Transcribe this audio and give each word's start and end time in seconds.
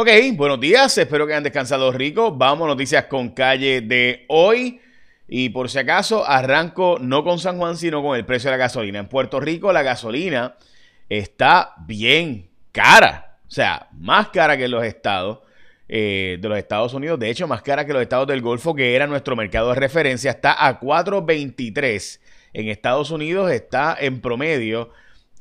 Ok, 0.00 0.08
buenos 0.32 0.58
días, 0.58 0.96
espero 0.96 1.26
que 1.26 1.34
hayan 1.34 1.42
descansado 1.42 1.92
rico. 1.92 2.34
Vamos, 2.34 2.66
noticias 2.66 3.04
con 3.04 3.28
calle 3.28 3.82
de 3.82 4.24
hoy. 4.28 4.80
Y 5.28 5.50
por 5.50 5.68
si 5.68 5.78
acaso, 5.78 6.26
arranco 6.26 6.96
no 6.98 7.22
con 7.22 7.38
San 7.38 7.58
Juan, 7.58 7.76
sino 7.76 8.02
con 8.02 8.16
el 8.16 8.24
precio 8.24 8.48
de 8.50 8.56
la 8.56 8.64
gasolina. 8.64 8.98
En 8.98 9.08
Puerto 9.08 9.40
Rico 9.40 9.74
la 9.74 9.82
gasolina 9.82 10.56
está 11.10 11.74
bien 11.86 12.48
cara. 12.72 13.40
O 13.46 13.50
sea, 13.50 13.88
más 13.92 14.30
cara 14.30 14.56
que 14.56 14.68
los 14.68 14.82
estados 14.86 15.40
eh, 15.86 16.38
de 16.40 16.48
los 16.48 16.56
Estados 16.56 16.94
Unidos. 16.94 17.20
De 17.20 17.28
hecho, 17.28 17.46
más 17.46 17.60
cara 17.60 17.84
que 17.84 17.92
los 17.92 18.00
estados 18.00 18.26
del 18.26 18.40
Golfo, 18.40 18.74
que 18.74 18.96
era 18.96 19.06
nuestro 19.06 19.36
mercado 19.36 19.68
de 19.68 19.74
referencia. 19.74 20.30
Está 20.30 20.66
a 20.66 20.80
4.23. 20.80 22.20
En 22.54 22.68
Estados 22.68 23.10
Unidos 23.10 23.50
está 23.50 23.98
en 24.00 24.22
promedio 24.22 24.92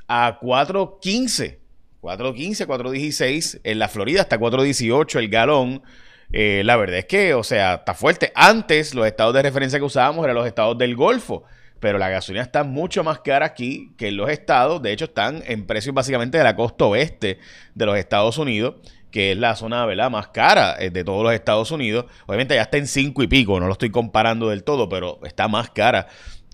a 0.09 0.37
4.15. 0.37 1.68
4.15, 2.01 2.65
4.16. 2.65 3.61
En 3.63 3.79
la 3.79 3.87
Florida 3.87 4.21
hasta 4.21 4.39
4.18 4.39 5.19
el 5.19 5.29
galón. 5.29 5.83
Eh, 6.31 6.61
la 6.63 6.77
verdad 6.77 6.99
es 6.99 7.05
que, 7.05 7.33
o 7.33 7.43
sea, 7.43 7.75
está 7.75 7.93
fuerte. 7.93 8.31
Antes 8.35 8.93
los 8.93 9.05
estados 9.07 9.33
de 9.33 9.41
referencia 9.41 9.79
que 9.79 9.85
usábamos 9.85 10.23
eran 10.23 10.35
los 10.35 10.47
estados 10.47 10.77
del 10.77 10.95
Golfo. 10.95 11.43
Pero 11.79 11.97
la 11.97 12.09
gasolina 12.09 12.43
está 12.43 12.63
mucho 12.63 13.03
más 13.03 13.19
cara 13.19 13.45
aquí 13.45 13.93
que 13.97 14.09
en 14.09 14.17
los 14.17 14.29
estados. 14.29 14.81
De 14.81 14.91
hecho, 14.91 15.05
están 15.05 15.43
en 15.45 15.65
precios 15.65 15.95
básicamente 15.95 16.37
de 16.37 16.43
la 16.43 16.55
costa 16.55 16.85
oeste 16.85 17.39
de 17.73 17.85
los 17.85 17.97
Estados 17.97 18.37
Unidos, 18.37 18.75
que 19.11 19.31
es 19.31 19.37
la 19.37 19.55
zona 19.55 19.85
¿verdad? 19.85 20.11
más 20.11 20.27
cara 20.27 20.75
eh, 20.77 20.89
de 20.89 21.05
todos 21.05 21.23
los 21.23 21.33
Estados 21.33 21.71
Unidos. 21.71 22.05
Obviamente 22.25 22.55
ya 22.55 22.63
está 22.63 22.77
en 22.77 22.87
5 22.87 23.23
y 23.23 23.27
pico, 23.27 23.59
no 23.61 23.67
lo 23.67 23.73
estoy 23.73 23.91
comparando 23.91 24.49
del 24.49 24.65
todo, 24.65 24.89
pero 24.89 25.19
está 25.23 25.47
más 25.47 25.69
cara 25.69 26.07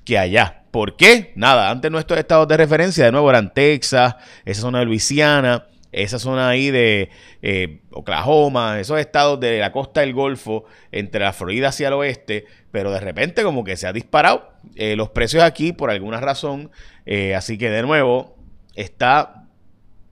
que 0.06 0.18
allá. 0.18 0.64
¿Por 0.72 0.96
qué? 0.96 1.34
Nada, 1.36 1.70
antes 1.70 1.92
nuestros 1.92 2.20
estados 2.20 2.48
de 2.48 2.58
referencia 2.58 3.06
de 3.06 3.12
nuevo 3.12 3.30
eran 3.30 3.54
Texas, 3.54 4.16
esa 4.46 4.62
zona 4.62 4.80
de 4.80 4.86
Luisiana, 4.86 5.68
esa 5.92 6.20
zona 6.20 6.50
ahí 6.50 6.72
de 6.72 7.10
eh, 7.42 7.80
Oklahoma, 7.92 8.80
esos 8.80 9.00
estados 9.00 9.40
de 9.40 9.60
la 9.60 9.72
costa 9.72 10.02
del 10.02 10.14
Golfo, 10.14 10.66
entre 10.92 11.22
la 11.22 11.32
Florida 11.32 11.70
hacia 11.70 11.88
el 11.88 11.94
oeste, 11.94 12.46
pero 12.72 12.92
de 12.92 13.00
repente 13.00 13.44
como 13.44 13.64
que 13.64 13.78
se 13.78 13.88
ha 13.88 13.94
disparado 13.94 14.52
eh, 14.76 14.96
los 14.98 15.10
precios 15.10 15.44
aquí 15.44 15.72
por 15.72 15.90
alguna 15.90 16.20
razón, 16.20 16.72
eh, 17.06 17.34
así 17.36 17.58
que 17.58 17.70
de 17.70 17.82
nuevo 17.82 18.36
está 18.76 19.46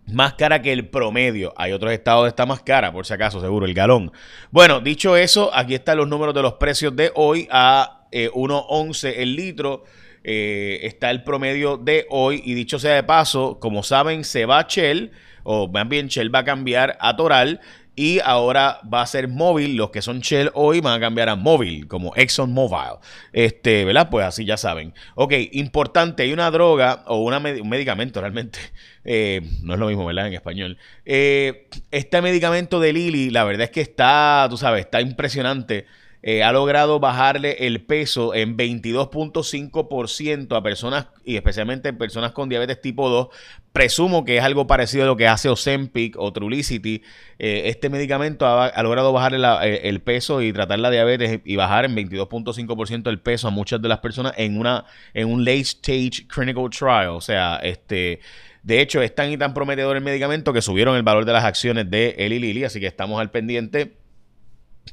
más 0.07 0.33
cara 0.33 0.61
que 0.61 0.71
el 0.71 0.87
promedio. 0.87 1.53
Hay 1.57 1.73
otros 1.73 1.91
estados 1.91 2.19
donde 2.19 2.29
está 2.29 2.45
más 2.45 2.61
cara, 2.61 2.91
por 2.91 3.05
si 3.05 3.13
acaso, 3.13 3.41
seguro, 3.41 3.65
el 3.65 3.73
galón. 3.73 4.11
Bueno, 4.51 4.79
dicho 4.79 5.17
eso, 5.17 5.53
aquí 5.53 5.75
están 5.75 5.97
los 5.97 6.07
números 6.07 6.33
de 6.33 6.41
los 6.41 6.53
precios 6.53 6.95
de 6.95 7.11
hoy 7.15 7.47
a 7.51 8.02
1.11 8.13 9.13
el 9.17 9.35
litro. 9.35 9.83
Eh, 10.23 10.79
está 10.83 11.11
el 11.11 11.23
promedio 11.23 11.77
de 11.77 12.05
hoy. 12.09 12.41
Y 12.45 12.53
dicho 12.53 12.79
sea 12.79 12.95
de 12.95 13.03
paso, 13.03 13.59
como 13.59 13.83
saben, 13.83 14.23
se 14.23 14.45
va 14.45 14.65
Shell, 14.67 15.11
o 15.43 15.67
más 15.67 15.87
bien 15.89 16.07
Shell 16.07 16.33
va 16.33 16.39
a 16.39 16.45
cambiar 16.45 16.97
a 16.99 17.15
Toral. 17.15 17.59
Y 17.95 18.19
ahora 18.21 18.79
va 18.91 19.03
a 19.03 19.05
ser 19.05 19.27
móvil. 19.27 19.75
Los 19.75 19.91
que 19.91 20.01
son 20.01 20.21
Shell 20.21 20.49
hoy 20.55 20.79
van 20.79 20.97
a 20.97 20.99
cambiar 20.99 21.29
a 21.29 21.35
móvil, 21.35 21.87
como 21.87 22.15
Exxon 22.15 22.51
Mobile. 22.51 22.97
Este, 23.33 23.85
¿verdad? 23.85 24.09
Pues 24.09 24.25
así 24.25 24.45
ya 24.45 24.57
saben. 24.57 24.95
Ok, 25.13 25.33
importante, 25.51 26.23
hay 26.23 26.33
una 26.33 26.49
droga 26.49 27.03
o 27.05 27.19
un 27.19 27.69
medicamento 27.69 28.21
realmente. 28.21 28.59
Eh, 29.05 29.41
no 29.63 29.73
es 29.73 29.79
lo 29.81 29.87
mismo, 29.87 30.05
¿verdad? 30.05 30.27
En 30.27 30.33
español. 30.33 30.77
Eh, 31.03 31.67
este 31.91 32.21
medicamento 32.21 32.79
de 32.79 32.93
Lili, 32.93 33.31
la 33.31 33.43
verdad 33.43 33.63
es 33.65 33.69
que 33.69 33.81
está, 33.81 34.47
tú 34.49 34.55
sabes, 34.55 34.85
está 34.85 35.01
impresionante. 35.01 35.87
Eh, 36.25 36.41
ha 36.41 36.53
logrado 36.53 37.01
bajarle 37.01 37.67
el 37.67 37.83
peso 37.83 38.33
en 38.33 38.55
22.5% 38.55 40.55
a 40.55 40.63
personas 40.63 41.07
y 41.25 41.35
especialmente 41.35 41.91
personas 41.91 42.31
con 42.31 42.47
diabetes 42.47 42.79
tipo 42.79 43.09
2. 43.09 43.27
Presumo 43.73 44.23
que 44.23 44.37
es 44.37 44.43
algo 44.43 44.65
parecido 44.65 45.03
a 45.03 45.07
lo 45.07 45.17
que 45.17 45.27
hace 45.27 45.49
Ozempic 45.49 46.15
o 46.17 46.31
Trulicity. 46.31 47.03
Eh, 47.39 47.63
este 47.65 47.89
medicamento 47.89 48.47
ha, 48.47 48.83
logrado 48.83 49.11
bajarle 49.11 49.45
eh, 49.63 49.89
el 49.89 50.01
peso 50.01 50.41
y 50.41 50.53
tratar 50.53 50.79
la 50.79 50.91
diabetes 50.91 51.41
y 51.43 51.55
bajar 51.57 51.83
en 51.83 51.93
22.5% 51.93 53.09
el 53.09 53.19
peso 53.19 53.49
a 53.49 53.51
muchas 53.51 53.81
de 53.81 53.89
las 53.89 53.99
personas 53.99 54.33
en 54.37 54.57
una 54.57 54.85
en 55.13 55.29
un 55.29 55.43
late 55.43 55.59
stage 55.59 56.25
clinical 56.27 56.69
trial, 56.69 57.09
o 57.09 57.21
sea, 57.21 57.57
este 57.57 58.21
de 58.63 58.79
hecho, 58.79 59.01
es 59.01 59.13
tan 59.13 59.29
y 59.29 59.37
tan 59.37 59.53
prometedor 59.53 59.97
el 59.97 60.03
medicamento 60.03 60.53
que 60.53 60.61
subieron 60.61 60.95
el 60.95 61.03
valor 61.03 61.25
de 61.25 61.33
las 61.33 61.43
acciones 61.43 61.91
de 61.91 62.15
Eli 62.17 62.39
Lilly, 62.39 62.63
así 62.63 62.79
que 62.79 62.87
estamos 62.87 63.19
al 63.19 63.29
pendiente 63.29 64.02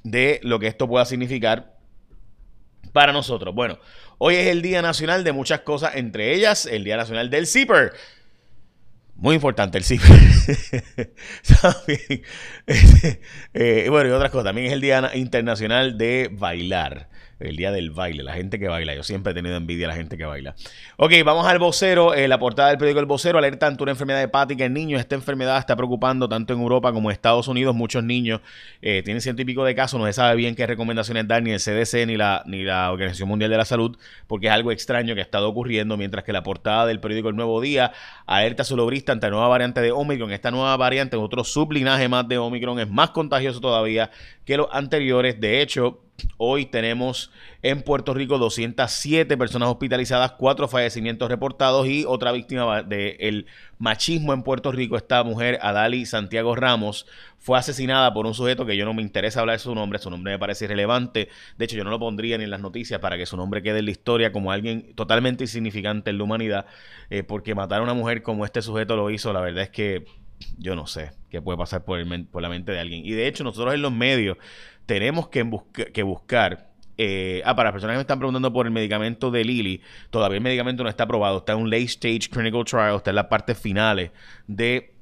de 0.03 0.41
lo 0.43 0.59
que 0.59 0.67
esto 0.67 0.89
pueda 0.89 1.05
significar 1.05 1.77
para 2.93 3.12
nosotros. 3.12 3.55
Bueno, 3.55 3.78
hoy 4.19 4.37
es 4.37 4.49
el 4.49 4.62
Día 4.62 4.83
Nacional 4.83 5.25
de 5.25 5.33
muchas 5.33 5.61
cosas, 5.61 5.97
entre 5.97 6.34
ellas 6.34 6.67
el 6.67 6.84
Día 6.84 6.97
Nacional 6.97 7.31
del 7.31 7.47
Zipper. 7.47 7.93
Muy 9.17 9.34
importante 9.34 9.77
el 9.77 9.84
zipper. 9.84 10.09
Eh, 13.53 13.89
bueno, 13.91 14.11
y 14.11 14.12
otras 14.12 14.31
cosas. 14.31 14.45
También 14.47 14.69
es 14.69 14.73
el 14.73 14.81
Día 14.81 15.11
Internacional 15.15 15.99
de 15.99 16.31
Bailar 16.33 17.09
el 17.41 17.56
día 17.56 17.73
del 17.73 17.91
baile, 17.91 18.23
la 18.23 18.34
gente 18.34 18.59
que 18.59 18.69
baila. 18.69 18.95
Yo 18.95 19.03
siempre 19.03 19.33
he 19.33 19.34
tenido 19.34 19.56
envidia 19.56 19.87
a 19.87 19.89
la 19.89 19.97
gente 19.97 20.17
que 20.17 20.25
baila. 20.25 20.55
Ok, 20.99 21.12
vamos 21.25 21.47
al 21.47 21.59
vocero. 21.59 22.15
Eh, 22.15 22.29
la 22.29 22.39
portada 22.39 22.69
del 22.69 22.79
periódico 22.79 23.00
El 23.00 23.06
Vocero 23.06 23.39
alerta 23.39 23.67
ante 23.67 23.83
una 23.83 23.93
enfermedad 23.93 24.23
hepática 24.23 24.65
en 24.67 24.75
niños. 24.75 25.00
Esta 25.00 25.15
enfermedad 25.15 25.59
está 25.59 25.75
preocupando 25.75 26.29
tanto 26.29 26.53
en 26.53 26.61
Europa 26.61 26.93
como 26.93 27.11
en 27.11 27.15
Estados 27.15 27.49
Unidos. 27.49 27.75
Muchos 27.75 28.05
niños 28.05 28.41
eh, 28.83 29.03
tienen 29.03 29.23
ciento 29.23 29.43
y 29.43 29.47
pico 29.47 29.65
de 29.65 29.75
casos. 29.75 29.99
No 29.99 30.06
se 30.06 30.12
sabe 30.12 30.37
bien 30.37 30.55
qué 30.55 30.67
recomendaciones 30.67 31.27
dar 31.27 31.43
ni 31.43 31.53
el 31.53 31.61
CDC 31.61 32.06
ni 32.06 32.17
la, 32.17 32.43
ni 32.47 32.62
la 32.62 32.93
Organización 32.93 33.29
Mundial 33.29 33.50
de 33.50 33.56
la 33.56 33.65
Salud, 33.65 33.97
porque 34.27 34.49
es 34.49 34.53
algo 34.53 34.71
extraño 34.71 35.15
que 35.15 35.21
ha 35.21 35.25
estado 35.25 35.49
ocurriendo. 35.49 35.97
Mientras 35.97 36.25
que 36.25 36.33
la 36.33 36.43
portada 36.43 36.84
del 36.87 37.00
periódico 37.00 37.31
El 37.31 37.37
Nuevo 37.37 37.61
Día 37.61 37.93
alerta 38.27 38.62
a 38.62 38.67
su 38.67 38.81
ante 38.81 39.27
la 39.27 39.31
nueva 39.31 39.49
variante 39.49 39.81
de 39.81 39.93
Omicron. 39.93 40.30
Esta 40.33 40.51
nueva 40.51 40.77
variante, 40.77 41.17
otro 41.17 41.45
sublinaje 41.45 42.09
más 42.09 42.27
de 42.29 42.39
Omicron, 42.39 42.81
es 42.81 42.89
más 42.89 43.11
contagioso 43.11 43.61
todavía 43.61 44.11
que 44.45 44.57
los 44.57 44.69
anteriores. 44.71 45.41
De 45.41 45.63
hecho, 45.63 46.01
Hoy 46.37 46.67
tenemos 46.67 47.31
en 47.63 47.83
Puerto 47.83 48.15
Rico 48.15 48.39
207 48.39 49.37
personas 49.37 49.69
hospitalizadas, 49.69 50.33
cuatro 50.33 50.69
fallecimientos 50.69 51.29
reportados 51.29 51.87
y 51.87 52.05
otra 52.07 52.33
víctima 52.33 52.83
del 52.83 53.47
machismo 53.79 54.33
en 54.33 54.43
Puerto 54.43 54.73
Rico. 54.73 54.97
Esta 54.97 55.23
mujer, 55.25 55.59
Adali 55.63 56.07
Santiago 56.07 56.55
Ramos, 56.55 57.07
fue 57.41 57.59
asesinada 57.59 58.12
por 58.12 58.27
un 58.27 58.34
sujeto 58.34 58.67
que 58.67 58.77
yo 58.77 58.84
no 58.84 58.93
me 58.93 59.03
interesa 59.03 59.41
hablar 59.41 59.56
de 59.56 59.61
su 59.61 59.75
nombre, 59.75 59.99
su 59.99 60.11
nombre 60.11 60.33
me 60.33 60.39
parece 60.39 60.67
irrelevante. 60.67 61.28
De 61.56 61.65
hecho, 61.65 61.77
yo 61.77 61.84
no 61.84 61.91
lo 61.91 61.99
pondría 61.99 62.37
ni 62.37 62.45
en 62.45 62.51
las 62.51 62.61
noticias 62.61 63.01
para 63.01 63.17
que 63.17 63.25
su 63.25 63.37
nombre 63.37 63.62
quede 63.62 63.78
en 63.78 63.87
la 63.87 63.91
historia 63.91 64.31
como 64.31 64.53
alguien 64.53 64.95
totalmente 64.95 65.45
insignificante 65.45 66.11
en 66.11 66.19
la 66.19 66.25
humanidad, 66.25 66.67
eh, 67.09 67.23
porque 67.23 67.55
matar 67.55 67.81
a 67.81 67.83
una 67.83 67.95
mujer 67.95 68.23
como 68.23 68.45
este 68.45 68.61
sujeto 68.61 68.95
lo 68.95 69.11
hizo, 69.11 69.33
la 69.33 69.41
verdad 69.41 69.65
es 69.65 69.71
que 69.71 70.05
yo 70.59 70.77
no 70.77 70.87
sé 70.87 71.12
qué 71.31 71.41
puede 71.41 71.56
pasar 71.56 71.83
por, 71.84 71.99
la 71.99 72.49
mente 72.50 72.73
de 72.73 72.79
alguien. 72.79 73.06
Y 73.06 73.12
de 73.12 73.27
hecho, 73.27 73.43
nosotros 73.43 73.75
en 73.75 73.83
los 73.83 73.93
medios 73.93 74.37
tenemos 74.84 75.29
que, 75.29 75.43
que 75.93 76.03
buscar 76.03 76.71
eh, 76.99 77.41
ah, 77.47 77.56
para 77.56 77.69
las 77.69 77.73
personas 77.73 77.95
que 77.95 77.99
me 77.99 78.03
están 78.03 78.19
preguntando 78.19 78.53
por 78.53 78.67
el 78.67 78.73
medicamento 78.73 79.31
de 79.31 79.43
Lilly, 79.43 79.81
todavía 80.11 80.37
el 80.37 80.43
medicamento 80.43 80.83
no 80.83 80.91
está 80.91 81.05
aprobado, 81.05 81.39
está 81.39 81.53
en 81.53 81.61
un 81.61 81.71
late 81.71 81.84
stage 81.84 82.29
clinical 82.31 82.67
trial, 82.67 82.97
está 82.97 83.09
en 83.09 83.17
las 83.17 83.27
partes 83.29 83.59
finales 83.59 84.11
de 84.47 84.93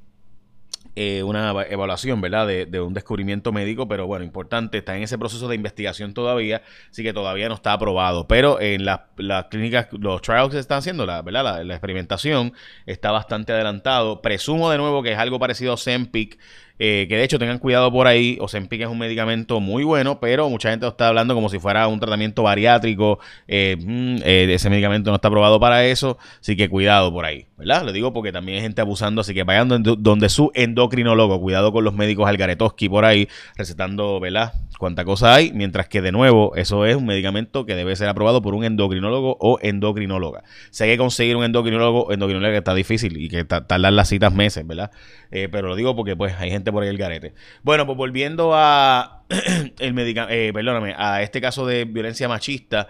eh, 1.00 1.22
una 1.22 1.52
evaluación, 1.70 2.20
¿verdad? 2.20 2.44
De, 2.48 2.80
un 2.80 2.92
descubrimiento 2.92 3.52
médico, 3.52 3.86
pero 3.86 4.08
bueno, 4.08 4.24
importante, 4.24 4.78
está 4.78 4.96
en 4.96 5.04
ese 5.04 5.16
proceso 5.16 5.46
de 5.46 5.54
investigación 5.54 6.12
todavía, 6.12 6.62
así 6.90 7.04
que 7.04 7.12
todavía 7.12 7.48
no 7.48 7.54
está 7.54 7.72
aprobado. 7.72 8.26
Pero 8.26 8.60
en 8.60 8.84
las 8.84 9.02
clínicas, 9.48 9.86
los 9.92 10.20
trials 10.22 10.48
que 10.48 10.54
se 10.54 10.58
están 10.58 10.78
haciendo, 10.78 11.06
la, 11.06 11.22
¿verdad? 11.22 11.62
La, 11.62 11.74
experimentación 11.74 12.52
está 12.84 13.12
bastante 13.12 13.52
adelantado. 13.52 14.22
Presumo 14.22 14.70
de 14.72 14.78
nuevo 14.78 15.04
que 15.04 15.12
es 15.12 15.18
algo 15.18 15.38
parecido 15.38 15.74
a 15.74 15.76
Zempic, 15.76 16.36
eh, 16.78 17.06
que 17.08 17.16
de 17.16 17.24
hecho 17.24 17.38
tengan 17.38 17.58
cuidado 17.58 17.90
por 17.90 18.06
ahí. 18.06 18.38
Ozempic 18.40 18.82
es 18.82 18.88
un 18.88 18.98
medicamento 18.98 19.60
muy 19.60 19.84
bueno, 19.84 20.20
pero 20.20 20.48
mucha 20.48 20.70
gente 20.70 20.86
está 20.86 21.08
hablando 21.08 21.34
como 21.34 21.48
si 21.48 21.58
fuera 21.58 21.86
un 21.88 21.98
tratamiento 21.98 22.42
bariátrico. 22.42 23.18
Eh, 23.46 23.76
mm, 23.78 24.16
ese 24.24 24.70
medicamento 24.70 25.10
no 25.10 25.16
está 25.16 25.28
aprobado 25.28 25.58
para 25.58 25.84
eso, 25.86 26.18
así 26.40 26.56
que 26.56 26.68
cuidado 26.68 27.12
por 27.12 27.24
ahí, 27.24 27.46
¿verdad? 27.56 27.84
Lo 27.84 27.92
digo 27.92 28.12
porque 28.12 28.32
también 28.32 28.56
hay 28.56 28.62
gente 28.62 28.80
abusando, 28.80 29.20
así 29.20 29.34
que 29.34 29.42
vayan 29.42 29.68
donde, 29.68 30.28
su 30.28 30.50
endocrinólogo. 30.54 31.40
Cuidado 31.40 31.72
con 31.72 31.84
los 31.84 31.94
médicos 31.94 32.28
Algaretoski 32.28 32.88
por 32.88 33.04
ahí 33.04 33.28
recetando, 33.56 34.20
¿verdad? 34.20 34.52
Cuánta 34.78 35.04
cosa 35.04 35.34
hay, 35.34 35.52
mientras 35.52 35.88
que 35.88 36.00
de 36.00 36.12
nuevo 36.12 36.54
eso 36.54 36.86
es 36.86 36.94
un 36.94 37.06
medicamento 37.06 37.66
que 37.66 37.74
debe 37.74 37.96
ser 37.96 38.08
aprobado 38.08 38.42
por 38.42 38.54
un 38.54 38.64
endocrinólogo 38.64 39.36
o 39.40 39.58
endocrinóloga. 39.60 40.44
Si 40.70 40.84
hay 40.84 40.90
que 40.90 40.98
conseguir 40.98 41.36
un 41.36 41.44
endocrinólogo, 41.44 42.12
endocrinóloga 42.12 42.52
que 42.52 42.58
está 42.58 42.74
difícil 42.74 43.16
y 43.16 43.28
que 43.28 43.44
tardan 43.44 43.96
las 43.96 44.08
citas 44.08 44.32
meses, 44.32 44.66
¿verdad? 44.66 44.90
Eh, 45.30 45.48
pero 45.50 45.68
lo 45.68 45.76
digo 45.76 45.96
porque 45.96 46.16
pues 46.16 46.34
hay 46.38 46.50
gente 46.50 46.67
por 46.72 46.82
ahí 46.82 46.88
el 46.88 46.98
garete. 46.98 47.34
Bueno, 47.62 47.86
pues 47.86 47.96
volviendo 47.96 48.52
a 48.54 49.24
el 49.78 49.98
eh, 49.98 50.50
perdóname, 50.52 50.94
a 50.96 51.22
este 51.22 51.40
caso 51.40 51.66
de 51.66 51.84
violencia 51.84 52.28
machista, 52.28 52.88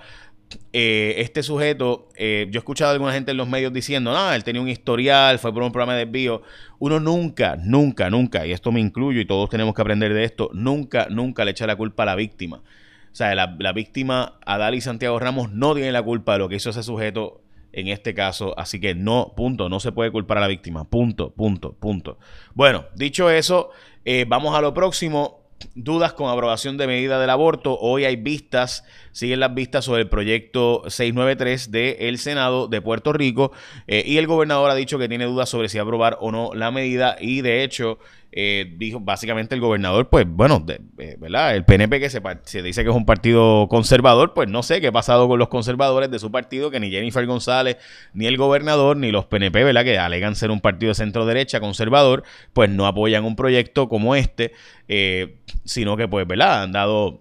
eh, 0.72 1.14
este 1.19 1.42
sujeto, 1.42 2.08
eh, 2.16 2.46
yo 2.50 2.58
he 2.58 2.60
escuchado 2.60 2.90
a 2.90 2.92
alguna 2.94 3.12
gente 3.12 3.32
en 3.32 3.36
los 3.36 3.48
medios 3.48 3.72
diciendo, 3.72 4.12
no, 4.12 4.32
él 4.32 4.44
tenía 4.44 4.62
un 4.62 4.69
historial, 4.69 5.38
fue 5.38 5.52
por 5.52 5.62
un 5.62 5.72
programa 5.72 5.94
de 5.94 6.06
desvío. 6.06 6.42
Uno 6.78 7.00
nunca, 7.00 7.56
nunca, 7.56 8.10
nunca, 8.10 8.46
y 8.46 8.52
esto 8.52 8.72
me 8.72 8.80
incluyo 8.80 9.20
y 9.20 9.26
todos 9.26 9.50
tenemos 9.50 9.75
que 9.75 9.82
aprender 9.82 10.14
de 10.14 10.24
esto, 10.24 10.50
nunca, 10.52 11.08
nunca 11.10 11.44
le 11.44 11.50
echa 11.50 11.66
la 11.66 11.76
culpa 11.76 12.04
a 12.04 12.06
la 12.06 12.14
víctima. 12.14 12.58
O 12.58 13.16
sea, 13.19 13.34
la, 13.34 13.56
la 13.58 13.72
víctima, 13.72 14.38
Adali 14.46 14.81
Santiago 14.81 15.19
Ramos, 15.19 15.50
no 15.50 15.74
tiene 15.74 15.92
la 15.92 16.02
culpa 16.02 16.34
de 16.34 16.38
lo 16.38 16.48
que 16.48 16.56
hizo 16.56 16.70
ese 16.70 16.82
sujeto 16.82 17.40
en 17.73 17.88
este 17.88 18.15
caso. 18.15 18.59
Así 18.59 18.81
que 18.81 18.94
no, 18.94 19.32
punto, 19.37 19.69
no 19.69 19.81
se 19.81 19.93
puede 19.93 20.11
culpar 20.11 20.38
a 20.38 20.43
la 20.43 20.49
víctima. 20.49 20.85
Punto, 20.85 21.31
punto, 21.31 21.73
punto. 21.75 22.19
Bueno, 22.55 22.87
dicho 22.94 23.31
eso, 23.31 23.70
eh, 24.05 24.25
vamos 24.26 24.56
a 24.56 24.61
lo 24.61 24.75
próximo. 24.75 25.38
Dudas 25.75 26.12
con 26.12 26.31
aprobación 26.31 26.76
de 26.76 26.87
medida 26.87 27.19
del 27.19 27.31
aborto. 27.31 27.76
Hoy 27.81 28.05
hay 28.05 28.15
vistas, 28.15 28.85
siguen 29.11 29.41
las 29.41 29.55
vistas 29.55 29.85
sobre 29.85 30.03
el 30.03 30.09
proyecto 30.09 30.85
693 30.87 31.73
del 31.73 32.19
Senado 32.19 32.69
de 32.69 32.81
Puerto 32.81 33.12
Rico 33.12 33.50
eh, 33.88 34.05
y 34.06 34.19
el 34.19 34.29
gobernador 34.29 34.70
ha 34.70 34.76
dicho 34.76 35.00
que 35.00 35.09
tiene 35.09 35.25
dudas 35.25 35.49
sobre 35.49 35.69
si 35.69 35.79
aprobar 35.79 36.17
o 36.20 36.31
no 36.31 36.55
la 36.55 36.70
medida 36.70 37.17
y 37.20 37.41
de 37.41 37.65
hecho 37.65 37.99
eh, 38.30 38.75
dijo 38.76 39.00
básicamente 39.00 39.54
el 39.54 39.60
gobernador, 39.60 40.10
pues 40.10 40.26
bueno, 40.28 40.64
eh, 40.69 41.16
¿verdad? 41.19 41.56
El 41.56 41.64
PNP 41.64 41.98
que 41.98 42.10
se, 42.10 42.20
dice 42.62 42.84
que 42.84 42.90
es 42.90 42.94
un 42.94 43.06
partido 43.06 43.69
conservador, 43.69 44.34
pues 44.34 44.48
no 44.48 44.62
sé 44.62 44.82
qué 44.82 44.88
ha 44.88 44.92
pasado 44.92 45.28
con 45.28 45.38
los 45.38 45.48
conservadores 45.48 46.10
de 46.10 46.19
su 46.19 46.30
partido, 46.30 46.70
que 46.70 46.78
ni 46.78 46.90
Jennifer 46.90 47.25
González, 47.25 47.78
ni 48.12 48.26
el 48.26 48.36
gobernador, 48.36 48.98
ni 48.98 49.10
los 49.10 49.25
PNP, 49.25 49.64
¿verdad? 49.64 49.82
Que 49.82 49.98
alegan 49.98 50.36
ser 50.36 50.50
un 50.50 50.60
partido 50.60 50.90
de 50.90 50.94
centro 50.94 51.25
derecha 51.25 51.58
conservador, 51.58 52.22
pues 52.52 52.69
no 52.69 52.86
apoyan 52.86 53.25
un 53.25 53.34
proyecto 53.34 53.88
como 53.88 54.14
este, 54.14 54.52
eh, 54.88 55.38
sino 55.64 55.96
que 55.96 56.06
pues, 56.06 56.26
¿verdad? 56.26 56.64
Han 56.64 56.72
dado 56.72 57.20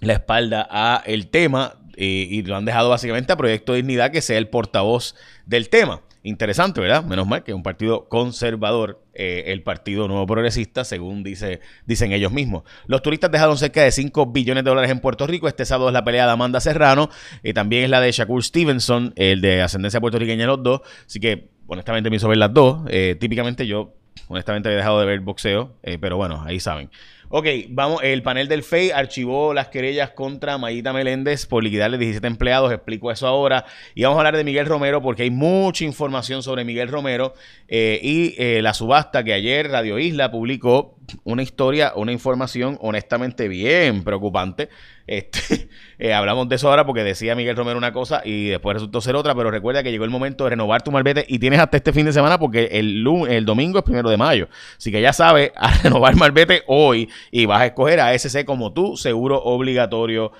la 0.00 0.12
espalda 0.12 0.68
a 0.70 1.02
el 1.06 1.26
tema 1.26 1.74
y 1.96 2.42
lo 2.42 2.56
han 2.56 2.64
dejado 2.64 2.88
básicamente 2.88 3.32
a 3.32 3.36
Proyecto 3.36 3.74
Dignidad 3.74 4.10
que 4.10 4.20
sea 4.20 4.38
el 4.38 4.48
portavoz 4.48 5.14
del 5.46 5.68
tema. 5.68 6.02
Interesante, 6.26 6.80
¿verdad? 6.80 7.04
Menos 7.04 7.26
mal 7.26 7.44
que 7.44 7.52
un 7.52 7.62
partido 7.62 8.08
conservador, 8.08 8.98
eh, 9.12 9.44
el 9.48 9.62
Partido 9.62 10.08
Nuevo 10.08 10.26
Progresista, 10.26 10.82
según 10.82 11.22
dice, 11.22 11.60
dicen 11.84 12.12
ellos 12.12 12.32
mismos. 12.32 12.62
Los 12.86 13.02
turistas 13.02 13.30
dejaron 13.30 13.58
cerca 13.58 13.82
de 13.82 13.92
5 13.92 14.32
billones 14.32 14.64
de 14.64 14.70
dólares 14.70 14.90
en 14.90 15.00
Puerto 15.00 15.26
Rico. 15.26 15.48
Este 15.48 15.66
sábado 15.66 15.90
es 15.90 15.92
la 15.92 16.02
pelea 16.02 16.24
de 16.24 16.32
Amanda 16.32 16.60
Serrano. 16.60 17.10
y 17.42 17.52
también 17.52 17.84
es 17.84 17.90
la 17.90 18.00
de 18.00 18.10
Shakur 18.10 18.42
Stevenson, 18.42 19.12
el 19.16 19.42
de 19.42 19.60
ascendencia 19.60 20.00
puertorriqueña, 20.00 20.46
los 20.46 20.62
dos. 20.62 20.80
Así 21.06 21.20
que, 21.20 21.50
honestamente, 21.66 22.08
me 22.08 22.16
hizo 22.16 22.26
ver 22.26 22.38
las 22.38 22.54
dos. 22.54 22.80
Eh, 22.88 23.18
típicamente 23.20 23.66
yo, 23.66 23.92
honestamente, 24.28 24.68
había 24.68 24.78
dejado 24.78 25.00
de 25.00 25.06
ver 25.06 25.20
boxeo, 25.20 25.74
pero 26.00 26.16
bueno, 26.16 26.42
ahí 26.46 26.60
saben. 26.60 26.90
Ok, 27.36 27.46
vamos, 27.70 28.00
el 28.04 28.22
panel 28.22 28.46
del 28.46 28.62
FEI 28.62 28.92
archivó 28.92 29.54
las 29.54 29.66
querellas 29.66 30.10
contra 30.10 30.56
Mayita 30.56 30.92
Meléndez 30.92 31.46
por 31.46 31.64
liquidarle 31.64 31.98
17 31.98 32.24
empleados, 32.26 32.72
explico 32.72 33.10
eso 33.10 33.26
ahora. 33.26 33.64
Y 33.96 34.04
vamos 34.04 34.18
a 34.18 34.20
hablar 34.20 34.36
de 34.36 34.44
Miguel 34.44 34.66
Romero 34.66 35.02
porque 35.02 35.24
hay 35.24 35.30
mucha 35.30 35.84
información 35.84 36.44
sobre 36.44 36.64
Miguel 36.64 36.86
Romero 36.86 37.34
eh, 37.66 37.98
y 38.00 38.36
eh, 38.38 38.62
la 38.62 38.72
subasta 38.72 39.24
que 39.24 39.32
ayer 39.32 39.68
Radio 39.68 39.98
Isla 39.98 40.30
publicó 40.30 40.96
una 41.24 41.42
historia, 41.42 41.92
una 41.96 42.12
información 42.12 42.78
honestamente 42.80 43.48
bien 43.48 44.04
preocupante. 44.04 44.68
Este, 45.06 45.68
eh, 45.98 46.14
hablamos 46.14 46.48
de 46.48 46.56
eso 46.56 46.68
ahora 46.68 46.86
porque 46.86 47.04
decía 47.04 47.34
Miguel 47.34 47.56
Romero 47.56 47.76
una 47.76 47.92
cosa 47.92 48.22
y 48.24 48.48
después 48.48 48.74
resultó 48.74 49.00
ser 49.00 49.16
otra, 49.16 49.34
pero 49.34 49.50
recuerda 49.50 49.82
que 49.82 49.90
llegó 49.90 50.04
el 50.04 50.10
momento 50.10 50.44
de 50.44 50.50
renovar 50.50 50.82
tu 50.82 50.90
malvete 50.90 51.24
y 51.28 51.38
tienes 51.38 51.60
hasta 51.60 51.76
este 51.76 51.92
fin 51.92 52.06
de 52.06 52.12
semana 52.12 52.38
porque 52.38 52.70
el, 52.72 53.06
el 53.28 53.44
domingo 53.44 53.78
es 53.78 53.84
primero 53.84 54.08
de 54.08 54.16
mayo. 54.16 54.48
Así 54.76 54.90
que 54.90 55.00
ya 55.00 55.12
sabes, 55.12 55.52
a 55.56 55.82
renovar 55.82 56.16
malvete 56.16 56.62
hoy 56.66 57.08
y 57.30 57.46
vas 57.46 57.60
a 57.60 57.66
escoger 57.66 58.00
a 58.00 58.14
SC 58.14 58.44
como 58.44 58.72
tu 58.72 58.96
seguro 58.96 59.42
obligatorio 59.42 60.32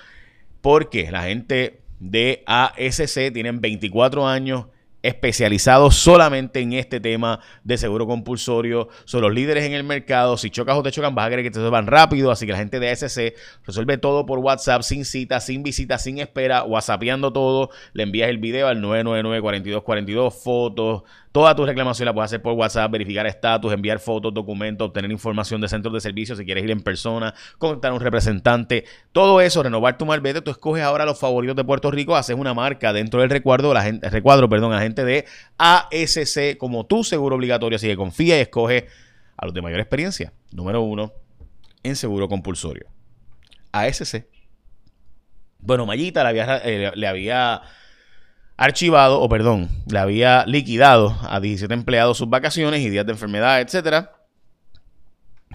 porque 0.61 1.11
la 1.11 1.23
gente 1.23 1.81
de 1.99 2.43
ASC 2.47 3.31
tienen 3.31 3.61
24 3.61 4.27
años 4.27 4.65
especializados 5.05 5.95
solamente 5.95 6.59
en 6.59 6.73
este 6.73 6.99
tema 6.99 7.39
de 7.63 7.77
seguro 7.77 8.07
compulsorio. 8.07 8.89
Son 9.05 9.21
los 9.21 9.33
líderes 9.33 9.63
en 9.65 9.73
el 9.73 9.83
mercado. 9.83 10.37
Si 10.37 10.49
chocas 10.49 10.75
o 10.75 10.83
te 10.83 10.91
chocan, 10.91 11.13
vas 11.13 11.27
a 11.27 11.29
querer 11.29 11.45
que 11.45 11.51
te 11.51 11.59
resuelvan 11.59 11.87
rápido. 11.87 12.31
Así 12.31 12.45
que 12.45 12.51
la 12.51 12.57
gente 12.57 12.79
de 12.79 12.89
ASC 12.89 13.33
resuelve 13.65 13.97
todo 13.97 14.25
por 14.25 14.39
WhatsApp, 14.39 14.81
sin 14.81 15.05
cita, 15.05 15.39
sin 15.39 15.63
visita, 15.63 15.97
sin 15.97 16.19
espera, 16.19 16.63
WhatsAppeando 16.63 17.31
todo. 17.31 17.69
Le 17.93 18.03
envías 18.03 18.29
el 18.29 18.39
video 18.39 18.67
al 18.67 18.81
999-4242, 18.81 20.31
fotos, 20.31 21.03
Toda 21.35 21.53
tu 21.53 21.65
reclamación 21.65 22.05
la 22.05 22.13
puedes 22.13 22.29
hacer 22.29 22.41
por 22.41 22.53
WhatsApp, 22.53 22.89
verificar 22.89 23.27
estatus, 23.27 23.73
enviar 23.73 23.99
fotos, 23.99 24.33
documentos, 24.33 24.87
obtener 24.87 25.11
información 25.11 25.59
de 25.59 25.67
centros 25.67 25.93
de 25.93 25.99
servicio 25.99 26.33
si 26.33 26.45
quieres 26.45 26.63
ir 26.63 26.71
en 26.71 26.79
persona, 26.79 27.33
contactar 27.57 27.91
a 27.91 27.93
un 27.93 27.99
representante. 27.99 28.85
Todo 29.11 29.41
eso, 29.41 29.61
renovar 29.61 29.97
tu 29.97 30.05
malvete. 30.05 30.41
Tú 30.41 30.51
escoges 30.51 30.81
ahora 30.81 31.03
los 31.03 31.19
favoritos 31.19 31.57
de 31.57 31.65
Puerto 31.65 31.91
Rico, 31.91 32.15
haces 32.15 32.37
una 32.37 32.53
marca 32.53 32.93
dentro 32.93 33.19
del 33.19 33.29
recuadro, 33.29 33.73
la 33.73 33.81
gente, 33.81 34.09
recuadro, 34.09 34.47
perdón, 34.47 34.71
a 34.71 34.79
gente 34.79 35.03
de 35.03 35.25
ASC 35.57 36.55
como 36.57 36.85
tu 36.85 37.03
seguro 37.03 37.35
obligatorio. 37.35 37.75
Así 37.75 37.87
que 37.87 37.97
confía 37.97 38.37
y 38.37 38.39
escoge 38.39 38.87
a 39.35 39.43
los 39.45 39.53
de 39.53 39.61
mayor 39.61 39.81
experiencia. 39.81 40.31
Número 40.53 40.83
uno, 40.83 41.11
en 41.83 41.97
seguro 41.97 42.29
compulsorio. 42.29 42.87
ASC. 43.73 44.25
Bueno, 45.59 45.85
Mayita 45.85 46.23
le 46.23 46.29
había, 46.29 46.57
eh, 46.59 46.91
le 46.95 47.07
había 47.07 47.61
archivado, 48.57 49.21
o 49.21 49.29
perdón, 49.29 49.69
le 49.89 49.99
había 49.99 50.45
liquidado 50.45 51.17
a 51.21 51.39
17 51.39 51.73
empleados 51.73 52.17
sus 52.17 52.29
vacaciones 52.29 52.81
y 52.81 52.89
días 52.89 53.05
de 53.05 53.13
enfermedad, 53.13 53.61
etcétera. 53.61 54.11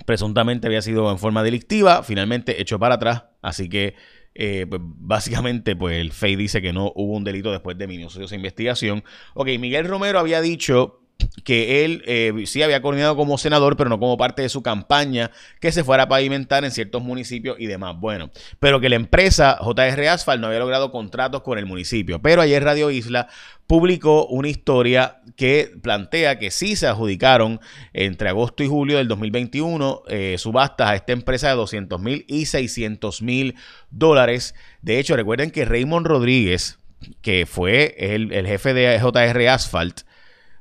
Presuntamente 0.06 0.66
había 0.66 0.82
sido 0.82 1.10
en 1.10 1.18
forma 1.18 1.42
delictiva, 1.42 2.02
finalmente 2.02 2.60
hecho 2.60 2.78
para 2.78 2.96
atrás, 2.96 3.24
así 3.42 3.68
que 3.68 3.94
eh, 4.34 4.66
pues 4.68 4.80
básicamente 4.82 5.74
pues 5.74 5.96
el 5.96 6.12
FEI 6.12 6.36
dice 6.36 6.62
que 6.62 6.72
no 6.72 6.92
hubo 6.94 7.16
un 7.16 7.24
delito 7.24 7.50
después 7.50 7.76
de 7.76 7.86
minuciosa 7.86 8.34
investigación. 8.34 9.02
Ok, 9.34 9.48
Miguel 9.58 9.86
Romero 9.86 10.18
había 10.18 10.40
dicho 10.40 11.00
que 11.44 11.84
él 11.84 12.02
eh, 12.06 12.32
sí 12.46 12.62
había 12.62 12.82
coordinado 12.82 13.16
como 13.16 13.38
senador, 13.38 13.76
pero 13.76 13.90
no 13.90 13.98
como 13.98 14.16
parte 14.16 14.42
de 14.42 14.48
su 14.48 14.62
campaña, 14.62 15.30
que 15.60 15.72
se 15.72 15.84
fuera 15.84 16.04
a 16.04 16.08
pavimentar 16.08 16.64
en 16.64 16.70
ciertos 16.70 17.02
municipios 17.02 17.56
y 17.58 17.66
demás. 17.66 17.96
Bueno, 17.98 18.30
pero 18.58 18.80
que 18.80 18.88
la 18.88 18.96
empresa 18.96 19.58
JR 19.60 20.08
Asphalt 20.08 20.40
no 20.40 20.48
había 20.48 20.58
logrado 20.58 20.90
contratos 20.90 21.42
con 21.42 21.58
el 21.58 21.66
municipio. 21.66 22.20
Pero 22.20 22.42
ayer 22.42 22.62
Radio 22.62 22.90
Isla 22.90 23.28
publicó 23.66 24.26
una 24.26 24.48
historia 24.48 25.20
que 25.36 25.72
plantea 25.80 26.38
que 26.38 26.50
sí 26.50 26.76
se 26.76 26.86
adjudicaron 26.86 27.60
entre 27.92 28.28
agosto 28.28 28.64
y 28.64 28.68
julio 28.68 28.98
del 28.98 29.08
2021 29.08 30.02
eh, 30.08 30.36
subastas 30.38 30.90
a 30.90 30.96
esta 30.96 31.12
empresa 31.12 31.50
de 31.50 31.54
200 31.54 32.00
mil 32.00 32.24
y 32.26 32.46
600 32.46 33.22
mil 33.22 33.54
dólares. 33.90 34.54
De 34.82 34.98
hecho, 34.98 35.16
recuerden 35.16 35.50
que 35.50 35.64
Raymond 35.64 36.06
Rodríguez, 36.06 36.78
que 37.22 37.46
fue 37.46 37.94
el, 37.98 38.32
el 38.32 38.46
jefe 38.46 38.74
de 38.74 38.98
JR 38.98 39.48
Asphalt, 39.48 40.00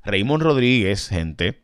Raymond 0.09 0.43
Rodríguez, 0.43 1.09
gente, 1.09 1.61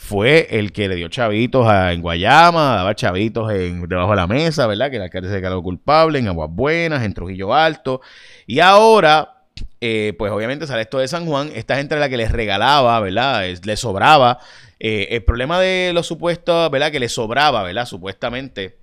fue 0.00 0.48
el 0.50 0.72
que 0.72 0.88
le 0.88 0.96
dio 0.96 1.08
chavitos 1.08 1.70
en 1.70 2.00
Guayama, 2.00 2.76
daba 2.76 2.94
chavitos 2.94 3.52
en, 3.52 3.86
debajo 3.86 4.10
de 4.10 4.16
la 4.16 4.26
mesa, 4.26 4.66
¿verdad? 4.66 4.90
Que 4.90 4.96
el 4.96 5.02
alcalde 5.02 5.28
se 5.28 5.34
declaró 5.34 5.62
culpable 5.62 6.18
en 6.18 6.28
Aguas 6.28 6.48
Buenas, 6.50 7.04
en 7.04 7.12
Trujillo 7.12 7.54
Alto. 7.54 8.00
Y 8.46 8.60
ahora, 8.60 9.44
eh, 9.80 10.14
pues 10.18 10.32
obviamente 10.32 10.66
sale 10.66 10.82
esto 10.82 10.98
de 10.98 11.06
San 11.06 11.26
Juan. 11.26 11.50
Esta 11.54 11.76
gente 11.76 11.94
era 11.94 12.00
la 12.00 12.08
que 12.08 12.16
les 12.16 12.32
regalaba, 12.32 12.98
¿verdad? 13.00 13.44
Le 13.62 13.76
sobraba. 13.76 14.38
Eh, 14.78 15.08
el 15.10 15.22
problema 15.22 15.60
de 15.60 15.92
los 15.92 16.06
supuestos, 16.06 16.70
¿verdad? 16.70 16.90
Que 16.90 16.98
le 16.98 17.10
sobraba, 17.10 17.62
¿verdad? 17.62 17.84
Supuestamente 17.84 18.78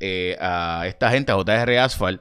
eh, 0.00 0.36
a 0.40 0.84
esta 0.86 1.10
gente, 1.10 1.30
a 1.30 1.36
JR 1.36 1.78
Asphalt 1.78 2.20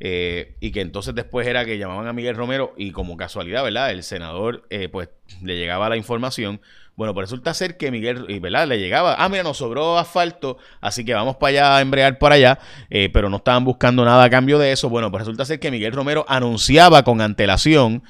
eh, 0.00 0.54
y 0.60 0.70
que 0.70 0.80
entonces 0.80 1.14
después 1.14 1.46
era 1.46 1.64
que 1.64 1.76
llamaban 1.76 2.06
a 2.06 2.12
Miguel 2.12 2.36
Romero 2.36 2.72
y 2.76 2.92
como 2.92 3.16
casualidad, 3.16 3.64
¿verdad? 3.64 3.90
El 3.90 4.02
senador 4.02 4.64
eh, 4.70 4.88
pues 4.88 5.08
le 5.42 5.56
llegaba 5.56 5.88
la 5.88 5.96
información. 5.96 6.60
Bueno, 6.94 7.14
pues 7.14 7.24
resulta 7.24 7.54
ser 7.54 7.76
que 7.76 7.90
Miguel, 7.90 8.26
¿verdad? 8.40 8.66
Le 8.66 8.78
llegaba, 8.78 9.14
ah, 9.18 9.28
mira, 9.28 9.42
nos 9.42 9.56
sobró 9.56 9.98
asfalto, 9.98 10.58
así 10.80 11.04
que 11.04 11.14
vamos 11.14 11.36
para 11.36 11.50
allá 11.50 11.76
a 11.76 11.80
embrear 11.80 12.18
para 12.18 12.34
allá, 12.36 12.58
eh, 12.90 13.08
pero 13.12 13.28
no 13.28 13.36
estaban 13.36 13.64
buscando 13.64 14.04
nada 14.04 14.24
a 14.24 14.30
cambio 14.30 14.58
de 14.58 14.72
eso. 14.72 14.88
Bueno, 14.88 15.10
pues 15.10 15.22
resulta 15.22 15.44
ser 15.44 15.60
que 15.60 15.70
Miguel 15.70 15.92
Romero 15.92 16.24
anunciaba 16.28 17.04
con 17.04 17.20
antelación 17.20 18.02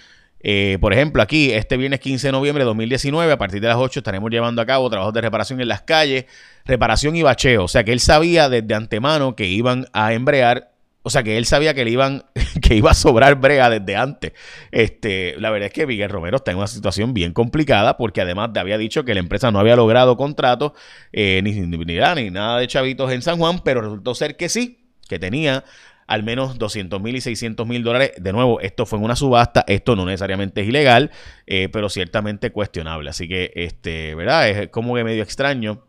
por 0.81 0.93
ejemplo, 0.93 1.21
aquí, 1.21 1.51
este 1.51 1.77
viernes 1.77 1.99
15 1.99 2.29
de 2.29 2.33
noviembre 2.33 2.63
de 2.63 2.67
2019, 2.67 3.33
a 3.33 3.37
partir 3.37 3.61
de 3.61 3.67
las 3.67 3.77
8, 3.77 3.99
estaremos 3.99 4.31
llevando 4.31 4.63
a 4.63 4.67
cabo 4.67 4.89
trabajos 4.89 5.13
de 5.13 5.21
reparación 5.21 5.61
en 5.61 5.67
las 5.67 5.83
calles, 5.83 6.27
reparación 6.65 7.17
y 7.17 7.23
bacheo. 7.23 7.65
O 7.65 7.69
sea 7.69 7.83
que 7.83 7.93
él 7.93 7.99
sabía 7.99 8.49
desde 8.49 8.73
antemano 8.73 9.35
que 9.35 9.47
iban 9.47 9.87
a 9.93 10.13
embrear 10.13 10.71
o 11.09 11.11
sea 11.11 11.23
que 11.23 11.39
él 11.39 11.47
sabía 11.47 11.73
que 11.73 11.87
le 11.87 11.91
iban, 11.91 12.27
que 12.63 12.75
iba 12.75 12.91
a 12.91 12.95
sobrar 12.95 13.37
brega 13.37 13.71
desde 13.71 13.97
antes. 13.97 14.33
Este, 14.71 15.35
la 15.39 15.49
verdad 15.49 15.69
es 15.69 15.73
que 15.73 15.87
Miguel 15.87 16.11
Romero 16.11 16.37
está 16.37 16.51
en 16.51 16.59
una 16.59 16.67
situación 16.67 17.15
bien 17.15 17.33
complicada 17.33 17.97
porque 17.97 18.21
además 18.21 18.53
te 18.53 18.61
había 18.61 18.77
dicho 18.77 19.07
que 19.07 19.15
la 19.15 19.21
empresa 19.21 19.51
no 19.51 19.59
había 19.59 19.75
logrado 19.75 20.19
contratos, 20.19 20.73
eh, 21.15 21.41
ni, 21.43 21.53
ni, 21.53 21.79
ni 21.79 22.31
nada 22.31 22.59
de 22.59 22.67
chavitos 22.67 23.11
en 23.11 23.23
San 23.23 23.39
Juan, 23.39 23.61
pero 23.65 23.81
resultó 23.81 24.15
ser 24.15 24.37
que 24.37 24.51
sí, 24.51 24.85
que 25.09 25.19
tenía 25.19 25.65
al 26.07 26.25
menos 26.25 26.59
200 26.59 27.01
mil 27.01 27.17
y 27.17 27.23
600 27.23 27.67
mil 27.67 27.83
dólares. 27.83 28.13
De 28.19 28.35
nuevo, 28.35 28.61
esto 28.61 28.85
fue 28.85 28.99
en 28.99 29.07
una 29.07 29.17
subasta, 29.17 29.65
esto 29.67 29.97
no 29.97 30.05
necesariamente 30.05 30.61
es 30.61 30.69
ilegal, 30.69 31.11
eh, 31.47 31.71
pero 31.73 31.89
ciertamente 31.89 32.51
cuestionable. 32.51 33.09
Así 33.09 33.29
que, 33.29 33.51
este, 33.55 34.15
¿verdad? 34.15 34.51
Es 34.51 34.69
como 34.69 34.95
que 34.95 35.05
medio 35.05 35.23
extraño 35.23 35.88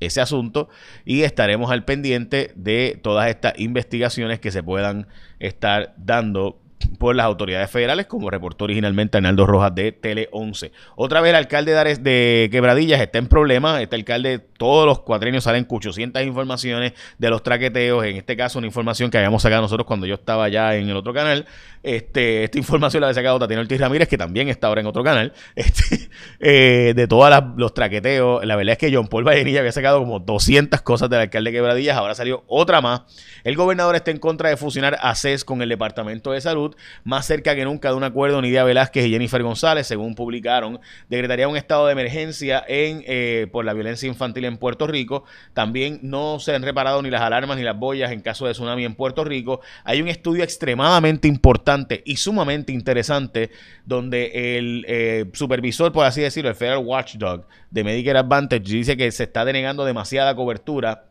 ese 0.00 0.20
asunto 0.20 0.68
y 1.04 1.22
estaremos 1.22 1.70
al 1.70 1.84
pendiente 1.84 2.52
de 2.54 2.98
todas 3.02 3.28
estas 3.28 3.58
investigaciones 3.58 4.40
que 4.40 4.50
se 4.50 4.62
puedan 4.62 5.06
estar 5.38 5.94
dando 5.96 6.60
por 6.98 7.14
las 7.14 7.26
autoridades 7.26 7.70
federales, 7.70 8.06
como 8.06 8.30
reportó 8.30 8.64
originalmente 8.64 9.16
Arnaldo 9.16 9.46
Rojas 9.46 9.74
de 9.74 9.92
Tele 9.92 10.28
11. 10.32 10.72
Otra 10.94 11.20
vez 11.20 11.30
el 11.30 11.36
alcalde 11.36 11.72
de, 11.72 11.94
de 11.96 12.48
Quebradillas 12.50 13.00
está 13.00 13.18
en 13.18 13.26
problemas. 13.26 13.80
Este 13.80 13.96
alcalde, 13.96 14.38
todos 14.38 14.86
los 14.86 15.00
cuatrenios 15.00 15.44
salen 15.44 15.64
con 15.64 15.78
800 15.78 16.22
informaciones 16.22 16.92
de 17.18 17.30
los 17.30 17.42
traqueteos. 17.42 18.04
En 18.04 18.16
este 18.16 18.36
caso, 18.36 18.58
una 18.58 18.66
información 18.66 19.10
que 19.10 19.18
habíamos 19.18 19.42
sacado 19.42 19.62
nosotros 19.62 19.86
cuando 19.86 20.06
yo 20.06 20.14
estaba 20.14 20.48
ya 20.48 20.74
en 20.76 20.88
el 20.88 20.96
otro 20.96 21.12
canal. 21.12 21.46
Este, 21.86 22.42
esta 22.42 22.58
información 22.58 23.00
la 23.00 23.06
había 23.06 23.14
sacado 23.14 23.38
Tatiana 23.38 23.62
Ortiz 23.62 23.80
Ramírez, 23.80 24.08
que 24.08 24.18
también 24.18 24.48
está 24.48 24.66
ahora 24.66 24.80
en 24.80 24.88
otro 24.88 25.04
canal, 25.04 25.32
este, 25.54 26.08
eh, 26.40 26.94
de 26.96 27.06
todos 27.06 27.32
los 27.56 27.74
traqueteos. 27.74 28.44
La 28.44 28.56
verdad 28.56 28.72
es 28.72 28.78
que 28.78 28.92
John 28.92 29.06
Paul 29.06 29.22
Vallenilla 29.22 29.60
había 29.60 29.70
sacado 29.70 30.00
como 30.00 30.18
200 30.18 30.82
cosas 30.82 31.08
del 31.08 31.20
alcalde 31.20 31.52
de 31.52 31.56
Quebradillas, 31.56 31.96
ahora 31.96 32.16
salió 32.16 32.42
otra 32.48 32.80
más. 32.80 33.02
El 33.44 33.54
gobernador 33.54 33.94
está 33.94 34.10
en 34.10 34.18
contra 34.18 34.48
de 34.50 34.56
fusionar 34.56 34.98
a 35.00 35.14
CES 35.14 35.44
con 35.44 35.62
el 35.62 35.68
Departamento 35.68 36.32
de 36.32 36.40
Salud, 36.40 36.74
más 37.04 37.24
cerca 37.24 37.54
que 37.54 37.64
nunca 37.64 37.90
de 37.90 37.94
un 37.94 38.02
acuerdo 38.02 38.42
Nidia 38.42 38.64
Velázquez 38.64 39.06
y 39.06 39.10
Jennifer 39.10 39.40
González, 39.44 39.86
según 39.86 40.16
publicaron, 40.16 40.80
decretaría 41.08 41.46
un 41.46 41.56
estado 41.56 41.86
de 41.86 41.92
emergencia 41.92 42.64
en, 42.66 43.04
eh, 43.06 43.46
por 43.52 43.64
la 43.64 43.74
violencia 43.74 44.08
infantil 44.08 44.46
en 44.46 44.56
Puerto 44.56 44.88
Rico. 44.88 45.22
También 45.54 46.00
no 46.02 46.40
se 46.40 46.52
han 46.52 46.64
reparado 46.64 47.00
ni 47.00 47.10
las 47.10 47.22
alarmas 47.22 47.56
ni 47.56 47.62
las 47.62 47.78
boyas 47.78 48.10
en 48.10 48.22
caso 48.22 48.44
de 48.44 48.54
tsunami 48.54 48.84
en 48.84 48.96
Puerto 48.96 49.22
Rico. 49.22 49.60
Hay 49.84 50.02
un 50.02 50.08
estudio 50.08 50.42
extremadamente 50.42 51.28
importante 51.28 51.75
y 52.04 52.16
sumamente 52.16 52.72
interesante 52.72 53.50
donde 53.84 54.58
el 54.58 54.84
eh, 54.88 55.26
supervisor, 55.32 55.92
por 55.92 56.04
así 56.06 56.20
decirlo, 56.20 56.50
el 56.50 56.56
Federal 56.56 56.84
Watchdog 56.84 57.46
de 57.70 57.84
Medicare 57.84 58.18
Advantage 58.18 58.62
dice 58.62 58.96
que 58.96 59.10
se 59.10 59.24
está 59.24 59.44
denegando 59.44 59.84
demasiada 59.84 60.34
cobertura 60.34 61.04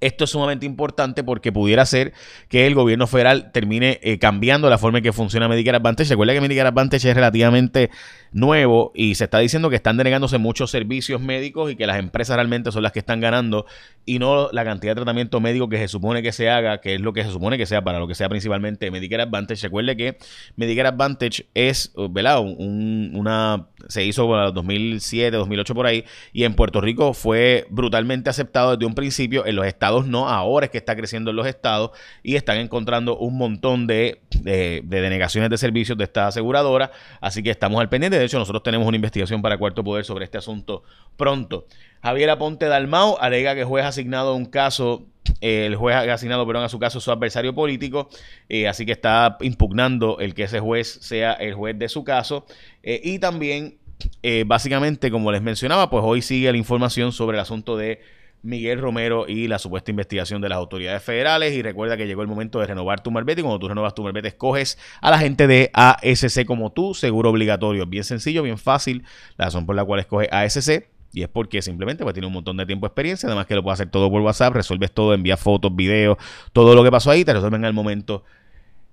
esto 0.00 0.24
es 0.24 0.30
sumamente 0.30 0.66
importante 0.66 1.22
porque 1.22 1.52
pudiera 1.52 1.84
ser 1.86 2.12
que 2.48 2.66
el 2.66 2.74
gobierno 2.74 3.06
federal 3.06 3.52
termine 3.52 4.00
eh, 4.02 4.18
cambiando 4.18 4.70
la 4.70 4.78
forma 4.78 4.98
en 4.98 5.04
que 5.04 5.12
funciona 5.12 5.48
Medicare 5.48 5.76
Advantage. 5.76 6.10
Recuerda 6.10 6.32
que 6.32 6.40
Medicare 6.40 6.68
Advantage 6.68 7.10
es 7.10 7.14
relativamente 7.14 7.90
nuevo 8.32 8.92
y 8.94 9.14
se 9.16 9.24
está 9.24 9.38
diciendo 9.38 9.70
que 9.70 9.76
están 9.76 9.96
denegándose 9.96 10.38
muchos 10.38 10.70
servicios 10.70 11.20
médicos 11.20 11.70
y 11.70 11.76
que 11.76 11.86
las 11.86 11.98
empresas 11.98 12.36
realmente 12.36 12.72
son 12.72 12.82
las 12.82 12.92
que 12.92 13.00
están 13.00 13.20
ganando 13.20 13.66
y 14.06 14.18
no 14.18 14.50
la 14.52 14.64
cantidad 14.64 14.92
de 14.92 14.96
tratamiento 14.96 15.40
médico 15.40 15.68
que 15.68 15.78
se 15.78 15.88
supone 15.88 16.22
que 16.22 16.32
se 16.32 16.48
haga, 16.48 16.80
que 16.80 16.94
es 16.94 17.00
lo 17.00 17.12
que 17.12 17.24
se 17.24 17.30
supone 17.30 17.58
que 17.58 17.66
sea 17.66 17.82
para 17.82 17.98
lo 17.98 18.08
que 18.08 18.14
sea 18.14 18.28
principalmente 18.28 18.90
Medicare 18.90 19.24
Advantage. 19.24 19.62
Recuerde 19.62 19.96
que 19.96 20.16
Medicare 20.56 20.88
Advantage 20.88 21.46
es, 21.54 21.92
¿verdad? 22.10 22.40
una, 22.40 23.66
se 23.88 24.04
hizo 24.04 24.24
en 24.24 24.44
los 24.44 24.54
2007, 24.54 25.36
2008 25.36 25.74
por 25.74 25.86
ahí 25.86 26.04
y 26.32 26.44
en 26.44 26.54
Puerto 26.54 26.80
Rico 26.80 27.12
fue 27.12 27.66
brutalmente 27.70 28.30
aceptado 28.30 28.76
desde 28.76 28.86
un 28.86 28.94
principio 28.94 29.44
en 29.46 29.56
los 29.56 29.66
estados 29.66 29.89
no, 30.06 30.28
ahora 30.28 30.66
es 30.66 30.70
que 30.70 30.78
está 30.78 30.96
creciendo 30.96 31.30
en 31.30 31.36
los 31.36 31.46
estados 31.46 31.90
y 32.22 32.36
están 32.36 32.58
encontrando 32.58 33.16
un 33.18 33.36
montón 33.36 33.86
de, 33.86 34.20
denegaciones 34.32 35.50
de 35.50 35.58
servicios 35.58 35.98
de 35.98 36.04
esta 36.04 36.26
aseguradora, 36.26 36.90
así 37.20 37.42
que 37.42 37.50
estamos 37.50 37.80
al 37.80 37.88
pendiente, 37.88 38.18
de 38.18 38.24
hecho 38.24 38.38
nosotros 38.38 38.62
tenemos 38.62 38.86
una 38.86 38.96
investigación 38.96 39.42
para 39.42 39.58
Cuarto 39.58 39.84
Poder 39.84 40.04
sobre 40.04 40.24
este 40.24 40.38
asunto 40.38 40.82
pronto. 41.16 41.66
Javier 42.02 42.30
Aponte 42.30 42.66
Dalmau 42.66 43.16
alega 43.20 43.54
que 43.54 43.60
el 43.60 43.66
juez 43.66 43.84
ha 43.84 43.88
asignado 43.88 44.34
un 44.34 44.46
caso 44.46 45.06
eh, 45.40 45.66
el 45.66 45.76
juez 45.76 45.94
ha 45.94 46.12
asignado 46.12 46.46
perdón, 46.46 46.64
a 46.64 46.68
su 46.68 46.78
caso 46.78 47.00
su 47.00 47.10
adversario 47.10 47.54
político, 47.54 48.08
eh, 48.48 48.68
así 48.68 48.84
que 48.86 48.92
está 48.92 49.36
impugnando 49.40 50.18
el 50.18 50.34
que 50.34 50.44
ese 50.44 50.60
juez 50.60 50.98
sea 51.00 51.32
el 51.34 51.54
juez 51.54 51.78
de 51.78 51.88
su 51.88 52.04
caso. 52.04 52.46
Eh, 52.82 53.00
y 53.02 53.18
también, 53.18 53.78
básicamente, 54.46 55.10
como 55.10 55.30
les 55.30 55.42
mencionaba, 55.42 55.90
pues 55.90 56.02
hoy 56.04 56.22
sigue 56.22 56.50
la 56.50 56.58
información 56.58 57.12
sobre 57.12 57.36
el 57.36 57.42
asunto 57.42 57.76
de 57.76 58.00
Miguel 58.42 58.80
Romero 58.80 59.26
y 59.28 59.48
la 59.48 59.58
supuesta 59.58 59.90
investigación 59.90 60.40
de 60.40 60.48
las 60.48 60.56
autoridades 60.56 61.02
federales. 61.02 61.52
Y 61.52 61.62
recuerda 61.62 61.96
que 61.96 62.06
llegó 62.06 62.22
el 62.22 62.28
momento 62.28 62.60
de 62.60 62.66
renovar 62.66 63.02
tu 63.02 63.10
marbete. 63.10 63.40
Y 63.40 63.44
cuando 63.44 63.58
tú 63.58 63.68
renovas 63.68 63.94
tu 63.94 64.02
marbete, 64.02 64.28
escoges 64.28 64.78
a 65.00 65.10
la 65.10 65.18
gente 65.18 65.46
de 65.46 65.70
ASC 65.74 66.44
como 66.44 66.72
tú, 66.72 66.94
seguro 66.94 67.30
obligatorio. 67.30 67.86
Bien 67.86 68.04
sencillo, 68.04 68.42
bien 68.42 68.58
fácil. 68.58 69.04
La 69.36 69.46
razón 69.46 69.66
por 69.66 69.76
la 69.76 69.84
cual 69.84 70.00
escoges 70.00 70.28
ASC. 70.30 70.88
Y 71.12 71.22
es 71.22 71.28
porque 71.28 71.60
simplemente 71.60 72.04
pues, 72.04 72.14
tiene 72.14 72.28
un 72.28 72.32
montón 72.32 72.56
de 72.56 72.66
tiempo 72.66 72.86
de 72.86 72.88
experiencia. 72.88 73.26
Además 73.26 73.46
que 73.46 73.54
lo 73.54 73.62
puedes 73.62 73.80
hacer 73.80 73.90
todo 73.90 74.10
por 74.10 74.22
WhatsApp. 74.22 74.54
Resuelves 74.54 74.92
todo, 74.92 75.12
envías 75.12 75.40
fotos, 75.40 75.74
videos, 75.74 76.16
todo 76.52 76.74
lo 76.74 76.84
que 76.84 76.90
pasó 76.90 77.10
ahí. 77.10 77.24
Te 77.24 77.32
resuelven 77.32 77.64
al 77.64 77.72
momento 77.72 78.24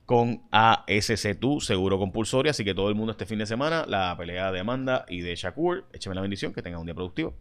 con 0.06 0.42
ASC 0.52 1.38
Tu 1.40 1.62
Seguro 1.62 2.00
Compulsorio. 2.00 2.50
Así 2.50 2.64
que 2.64 2.74
todo 2.74 2.90
el 2.90 2.96
mundo 2.96 3.12
este 3.12 3.26
fin 3.26 3.40
de 3.40 3.46
semana, 3.46 3.86
la 3.88 4.16
pelea 4.18 4.52
de 4.52 4.60
Amanda 4.60 5.06
y 5.08 5.22
de 5.22 5.36
Shakur. 5.36 5.86
Écheme 5.94 6.16
la 6.16 6.22
bendición, 6.22 6.54
que 6.54 6.62
tengan 6.62 6.80
un 6.80 6.88
día 6.88 6.96
productivo. 6.96 7.36